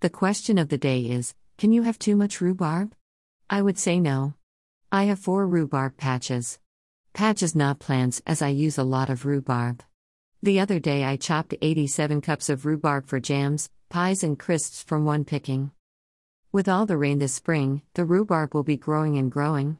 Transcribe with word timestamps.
The 0.00 0.10
question 0.10 0.58
of 0.58 0.68
the 0.68 0.78
day 0.78 1.00
is 1.00 1.34
can 1.56 1.72
you 1.72 1.82
have 1.82 1.98
too 1.98 2.14
much 2.14 2.40
rhubarb? 2.40 2.94
I 3.50 3.60
would 3.60 3.76
say 3.76 3.98
no. 3.98 4.34
I 4.92 5.04
have 5.04 5.18
four 5.18 5.44
rhubarb 5.44 5.96
patches. 5.96 6.60
Patches, 7.14 7.56
not 7.56 7.80
plants, 7.80 8.22
as 8.24 8.40
I 8.40 8.50
use 8.50 8.78
a 8.78 8.84
lot 8.84 9.10
of 9.10 9.26
rhubarb. 9.26 9.82
The 10.40 10.60
other 10.60 10.78
day 10.78 11.02
I 11.02 11.16
chopped 11.16 11.56
87 11.60 12.20
cups 12.20 12.48
of 12.48 12.64
rhubarb 12.64 13.08
for 13.08 13.18
jams, 13.18 13.70
pies, 13.88 14.22
and 14.22 14.38
crisps 14.38 14.84
from 14.84 15.04
one 15.04 15.24
picking. 15.24 15.72
With 16.52 16.68
all 16.68 16.86
the 16.86 16.96
rain 16.96 17.18
this 17.18 17.34
spring, 17.34 17.82
the 17.94 18.04
rhubarb 18.04 18.54
will 18.54 18.62
be 18.62 18.76
growing 18.76 19.18
and 19.18 19.32
growing. 19.32 19.78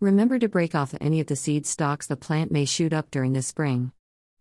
Remember 0.00 0.38
to 0.38 0.48
break 0.48 0.74
off 0.74 0.94
any 1.02 1.20
of 1.20 1.26
the 1.26 1.36
seed 1.36 1.66
stalks 1.66 2.06
the 2.06 2.16
plant 2.16 2.50
may 2.50 2.64
shoot 2.64 2.94
up 2.94 3.10
during 3.10 3.34
the 3.34 3.42
spring. 3.42 3.92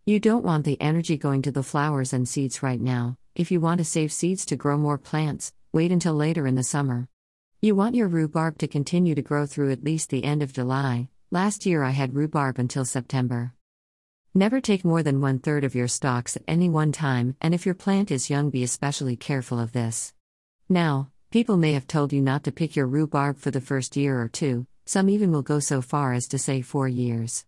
You 0.05 0.21
don't 0.21 0.45
want 0.45 0.63
the 0.63 0.79
energy 0.79 1.17
going 1.17 1.41
to 1.41 1.51
the 1.51 1.61
flowers 1.61 2.13
and 2.13 2.25
seeds 2.25 2.63
right 2.63 2.79
now. 2.79 3.17
If 3.39 3.51
you 3.51 3.61
want 3.61 3.77
to 3.77 3.85
save 3.85 4.11
seeds 4.11 4.45
to 4.47 4.57
grow 4.57 4.77
more 4.77 4.97
plants, 4.97 5.53
wait 5.71 5.93
until 5.93 6.13
later 6.13 6.45
in 6.45 6.55
the 6.55 6.61
summer. 6.61 7.07
You 7.61 7.73
want 7.73 7.95
your 7.95 8.09
rhubarb 8.09 8.57
to 8.57 8.67
continue 8.67 9.15
to 9.15 9.21
grow 9.21 9.45
through 9.45 9.71
at 9.71 9.81
least 9.81 10.09
the 10.09 10.25
end 10.25 10.43
of 10.43 10.51
July. 10.51 11.07
Last 11.31 11.65
year 11.65 11.81
I 11.81 11.91
had 11.91 12.15
rhubarb 12.15 12.59
until 12.59 12.83
September. 12.83 13.53
Never 14.33 14.59
take 14.59 14.83
more 14.83 15.03
than 15.03 15.21
one 15.21 15.39
third 15.39 15.63
of 15.63 15.73
your 15.73 15.87
stalks 15.87 16.35
at 16.35 16.43
any 16.49 16.69
one 16.69 16.91
time, 16.91 17.37
and 17.39 17.53
if 17.53 17.65
your 17.65 17.75
plant 17.75 18.11
is 18.11 18.29
young, 18.29 18.49
be 18.49 18.61
especially 18.61 19.15
careful 19.15 19.57
of 19.57 19.71
this. 19.71 20.13
Now, 20.67 21.09
people 21.31 21.55
may 21.55 21.71
have 21.71 21.87
told 21.87 22.11
you 22.11 22.21
not 22.21 22.43
to 22.43 22.51
pick 22.51 22.75
your 22.75 22.87
rhubarb 22.87 23.37
for 23.37 23.51
the 23.51 23.61
first 23.61 23.95
year 23.95 24.21
or 24.21 24.27
two, 24.27 24.67
some 24.85 25.07
even 25.07 25.31
will 25.31 25.43
go 25.43 25.61
so 25.61 25.81
far 25.81 26.11
as 26.11 26.27
to 26.27 26.37
say 26.37 26.61
four 26.61 26.89
years. 26.89 27.45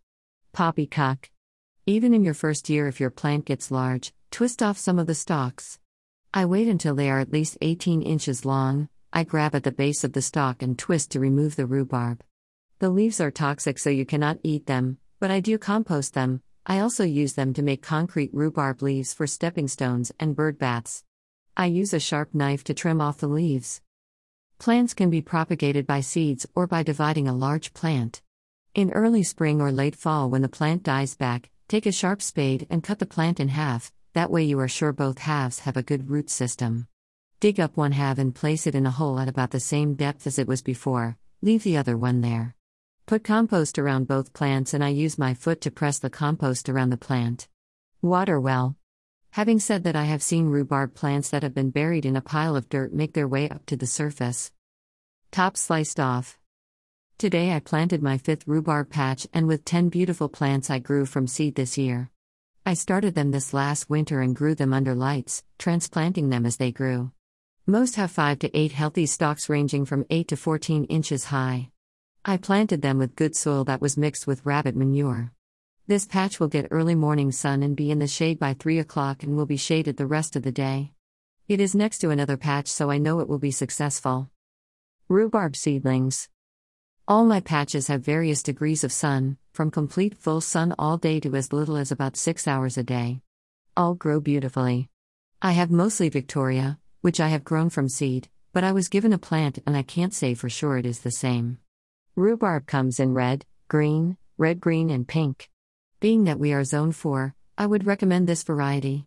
Poppycock. 0.54 1.30
Even 1.86 2.14
in 2.14 2.24
your 2.24 2.34
first 2.34 2.70
year, 2.70 2.88
if 2.88 3.02
your 3.02 3.10
plant 3.10 3.44
gets 3.44 3.72
large, 3.72 4.14
twist 4.30 4.64
off 4.64 4.78
some 4.78 4.98
of 4.98 5.08
the 5.08 5.14
stalks. 5.14 5.81
I 6.34 6.46
wait 6.46 6.70
until 6.70 6.96
they 6.96 7.10
are 7.10 7.20
at 7.20 7.34
least 7.34 7.58
18 7.60 8.02
inches 8.02 8.46
long, 8.46 8.88
I 9.12 9.26
grab 9.26 9.54
at 9.54 9.64
the 9.64 9.72
base 9.72 10.06
of 10.06 10.14
the 10.14 10.22
stalk 10.22 10.62
and 10.62 10.80
twist 10.80 11.12
to 11.12 11.20
remove 11.20 11.58
the 11.58 11.66
rhubarb. 11.66 12.24
The 12.80 12.90
leaves 12.90 13.20
are 13.20 13.32
toxic, 13.32 13.78
so 13.78 13.90
you 13.90 14.06
cannot 14.06 14.40
eat 14.42 14.66
them, 14.66 14.98
but 15.20 15.30
I 15.30 15.42
do 15.42 15.58
compost 15.58 16.14
them. 16.14 16.42
I 16.66 16.80
also 16.80 17.04
use 17.04 17.34
them 17.34 17.54
to 17.56 17.62
make 17.62 17.82
concrete 17.82 18.34
rhubarb 18.34 18.82
leaves 18.82 19.14
for 19.14 19.28
stepping 19.28 19.68
stones 19.68 20.14
and 20.22 20.34
bird 20.34 20.58
baths. 20.58 21.04
I 21.58 21.66
use 21.66 21.94
a 21.94 22.00
sharp 22.00 22.34
knife 22.34 22.64
to 22.66 22.74
trim 22.74 23.02
off 23.02 23.18
the 23.18 23.28
leaves. 23.28 23.82
Plants 24.58 24.94
can 24.94 25.10
be 25.10 25.22
propagated 25.22 25.86
by 25.86 26.00
seeds 26.00 26.48
or 26.56 26.66
by 26.66 26.82
dividing 26.82 27.28
a 27.28 27.36
large 27.36 27.74
plant. 27.74 28.22
In 28.74 28.92
early 28.94 29.24
spring 29.24 29.60
or 29.60 29.70
late 29.70 29.98
fall, 29.98 30.30
when 30.30 30.44
the 30.44 30.48
plant 30.48 30.84
dies 30.84 31.14
back, 31.14 31.50
take 31.68 31.86
a 31.86 31.92
sharp 31.92 32.22
spade 32.22 32.68
and 32.70 32.84
cut 32.84 33.00
the 33.00 33.06
plant 33.06 33.42
in 33.42 33.50
half, 33.50 33.92
that 34.14 34.30
way 34.30 34.44
you 34.44 34.60
are 34.60 34.68
sure 34.68 34.92
both 34.92 35.20
halves 35.20 35.60
have 35.60 35.78
a 35.78 35.84
good 35.84 36.10
root 36.10 36.30
system. 36.30 36.88
Dig 37.40 37.60
up 37.60 37.78
one 37.78 37.94
half 37.94 38.18
and 38.18 38.36
place 38.36 38.68
it 38.68 38.76
in 38.76 38.86
a 38.86 38.92
hole 38.92 39.20
at 39.20 39.30
about 39.30 39.52
the 39.52 39.60
same 39.60 39.96
depth 39.96 40.28
as 40.28 40.38
it 40.38 40.48
was 40.48 40.62
before, 40.62 41.18
leave 41.42 41.64
the 41.64 41.78
other 41.78 41.98
one 41.98 42.22
there. 42.22 42.56
Put 43.06 43.24
compost 43.24 43.80
around 43.80 44.08
both 44.08 44.34
plants, 44.34 44.74
and 44.74 44.84
I 44.84 44.90
use 44.90 45.18
my 45.18 45.34
foot 45.34 45.62
to 45.62 45.72
press 45.72 45.98
the 45.98 46.10
compost 46.10 46.68
around 46.68 46.90
the 46.90 46.98
plant. 46.98 47.48
Water 48.02 48.40
well. 48.40 48.76
Having 49.32 49.60
said 49.62 49.84
that, 49.86 49.96
I 49.96 50.04
have 50.04 50.22
seen 50.22 50.48
rhubarb 50.48 50.94
plants 50.94 51.30
that 51.30 51.44
have 51.44 51.54
been 51.54 51.72
buried 51.72 52.06
in 52.06 52.18
a 52.18 52.22
pile 52.22 52.56
of 52.56 52.68
dirt 52.68 52.94
make 52.94 53.14
their 53.14 53.28
way 53.28 53.50
up 53.50 53.66
to 53.68 53.78
the 53.78 53.88
surface. 53.88 54.52
Top 55.32 55.56
sliced 55.56 56.00
off. 56.00 56.38
Today 57.18 57.56
I 57.56 57.60
planted 57.60 58.04
my 58.04 58.18
fifth 58.18 58.46
rhubarb 58.46 58.90
patch, 58.90 59.26
and 59.34 59.48
with 59.48 59.64
10 59.64 59.88
beautiful 59.88 60.28
plants 60.28 60.70
I 60.70 60.80
grew 60.80 61.06
from 61.06 61.28
seed 61.28 61.56
this 61.56 61.78
year. 61.78 62.12
I 62.64 62.76
started 62.76 63.16
them 63.16 63.32
this 63.32 63.56
last 63.56 63.90
winter 63.90 64.22
and 64.22 64.36
grew 64.36 64.54
them 64.54 64.72
under 64.72 64.94
lights, 64.94 65.44
transplanting 65.58 66.30
them 66.30 66.46
as 66.46 66.58
they 66.58 66.72
grew. 66.72 67.12
Most 67.66 67.96
have 67.96 68.12
5 68.12 68.38
to 68.40 68.56
8 68.56 68.72
healthy 68.72 69.08
stalks 69.08 69.50
ranging 69.50 69.84
from 69.84 70.06
8 70.12 70.28
to 70.28 70.38
14 70.38 70.84
inches 70.86 71.26
high. 71.26 71.72
I 72.24 72.38
planted 72.38 72.84
them 72.84 73.00
with 73.00 73.16
good 73.16 73.36
soil 73.36 73.64
that 73.64 73.82
was 73.82 73.98
mixed 73.98 74.28
with 74.28 74.46
rabbit 74.46 74.76
manure. 74.76 75.32
This 75.88 76.06
patch 76.06 76.40
will 76.40 76.50
get 76.50 76.68
early 76.70 76.94
morning 76.94 77.32
sun 77.32 77.64
and 77.64 77.76
be 77.76 77.90
in 77.90 77.98
the 77.98 78.06
shade 78.06 78.38
by 78.38 78.54
3 78.54 78.78
o'clock 78.78 79.24
and 79.24 79.36
will 79.36 79.48
be 79.48 79.58
shaded 79.58 79.98
the 79.98 80.06
rest 80.06 80.36
of 80.36 80.44
the 80.44 80.52
day. 80.52 80.92
It 81.48 81.60
is 81.60 81.74
next 81.74 81.98
to 82.00 82.12
another 82.12 82.38
patch, 82.38 82.68
so 82.68 82.92
I 82.92 83.00
know 83.00 83.22
it 83.22 83.28
will 83.28 83.40
be 83.40 83.52
successful. 83.52 84.30
Rhubarb 85.10 85.56
seedlings. 85.56 86.30
All 87.12 87.26
my 87.26 87.42
patches 87.42 87.88
have 87.88 88.06
various 88.06 88.42
degrees 88.42 88.86
of 88.86 88.92
sun, 88.94 89.36
from 89.52 89.70
complete 89.70 90.16
full 90.18 90.40
sun 90.40 90.74
all 90.80 90.96
day 90.96 91.20
to 91.20 91.36
as 91.36 91.52
little 91.52 91.76
as 91.76 91.92
about 91.92 92.16
6 92.16 92.48
hours 92.48 92.78
a 92.78 92.84
day. 92.84 93.20
All 93.76 93.96
grow 93.96 94.22
beautifully. 94.22 94.88
I 95.42 95.52
have 95.52 95.70
mostly 95.72 96.08
Victoria, 96.08 96.80
which 97.02 97.20
I 97.20 97.28
have 97.28 97.44
grown 97.44 97.70
from 97.70 97.90
seed, 97.90 98.30
but 98.54 98.64
I 98.64 98.72
was 98.72 98.88
given 98.88 99.12
a 99.12 99.18
plant 99.18 99.60
and 99.66 99.76
I 99.76 99.84
can't 99.84 100.14
say 100.14 100.36
for 100.36 100.48
sure 100.48 100.78
it 100.78 100.86
is 100.86 101.02
the 101.02 101.12
same. 101.12 101.58
Rhubarb 102.16 102.66
comes 102.66 102.98
in 102.98 103.14
red, 103.14 103.46
green, 103.68 104.16
red 104.38 104.62
green, 104.62 104.90
and 104.90 105.06
pink. 105.06 105.50
Being 106.00 106.24
that 106.24 106.40
we 106.40 106.54
are 106.54 106.64
zone 106.64 106.94
4, 106.94 107.36
I 107.58 107.66
would 107.66 107.86
recommend 107.86 108.26
this 108.26 108.44
variety. 108.44 109.06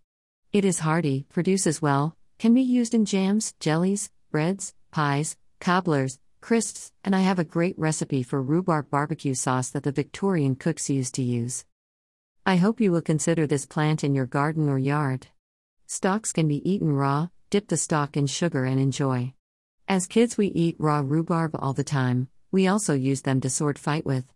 It 0.53 0.66
is 0.66 0.81
hardy, 0.81 1.25
produces 1.32 1.81
well, 1.81 2.19
can 2.38 2.53
be 2.53 2.60
used 2.60 2.92
in 2.92 3.06
jams, 3.06 3.54
jellies, 3.60 4.10
breads, 4.31 4.75
pies, 4.91 5.38
cobblers, 5.59 6.19
crisps, 6.44 6.93
and 7.03 7.16
I 7.16 7.21
have 7.21 7.38
a 7.38 7.53
great 7.56 7.75
recipe 7.78 8.22
for 8.22 8.43
rhubarb 8.43 8.91
barbecue 8.91 9.32
sauce 9.32 9.71
that 9.71 9.82
the 9.82 9.91
Victorian 9.91 10.56
cooks 10.56 10.91
used 10.91 11.15
to 11.15 11.22
use. 11.22 11.65
I 12.44 12.56
hope 12.56 12.82
you 12.82 12.93
will 12.93 13.00
consider 13.00 13.47
this 13.47 13.65
plant 13.65 14.05
in 14.05 14.15
your 14.15 14.27
garden 14.27 14.69
or 14.69 14.78
yard. 14.78 15.28
Stalks 15.87 16.34
can 16.34 16.47
be 16.47 16.60
eaten 16.71 16.93
raw, 16.93 17.28
dip 17.49 17.69
the 17.69 17.78
stalk 17.78 18.15
in 18.15 18.27
sugar 18.27 18.66
and 18.66 18.78
enjoy. 18.78 19.33
As 19.88 20.06
kids, 20.06 20.37
we 20.37 20.49
eat 20.49 20.77
raw 20.78 21.00
rhubarb 21.03 21.53
all 21.59 21.72
the 21.72 21.83
time, 21.83 22.28
we 22.53 22.66
also 22.66 22.93
use 22.93 23.22
them 23.22 23.41
to 23.41 23.49
sword 23.49 23.78
fight 23.78 24.04
with. 24.04 24.27